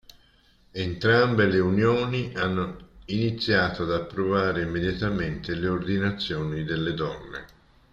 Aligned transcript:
Entrambe 0.71 1.45
le 1.45 1.59
unioni 1.59 2.33
hanno 2.35 2.75
iniziato 3.05 3.83
ad 3.83 3.91
approvare 3.91 4.63
immediatamente 4.63 5.53
le 5.53 5.67
ordinazioni 5.67 6.63
delle 6.63 6.95
donne. 6.95 7.45